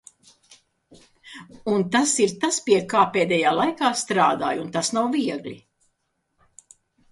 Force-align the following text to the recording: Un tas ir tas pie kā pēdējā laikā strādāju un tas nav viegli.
Un 1.73 1.85
tas 1.95 2.13
ir 2.25 2.33
tas 2.45 2.57
pie 2.71 2.79
kā 2.95 3.03
pēdējā 3.19 3.53
laikā 3.61 3.93
strādāju 4.01 4.67
un 4.67 4.75
tas 4.81 4.93
nav 4.99 5.13
viegli. 5.21 5.57